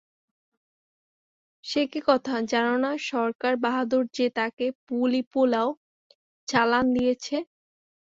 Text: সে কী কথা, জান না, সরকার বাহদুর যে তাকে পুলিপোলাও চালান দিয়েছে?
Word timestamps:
সে 1.65 1.81
কী 1.91 1.99
কথা, 2.09 2.33
জান 2.51 2.67
না, 2.83 2.91
সরকার 3.11 3.53
বাহদুর 3.63 4.03
যে 4.17 4.27
তাকে 4.37 4.65
পুলিপোলাও 4.87 5.69
চালান 6.47 6.85
দিয়েছে? 6.95 7.35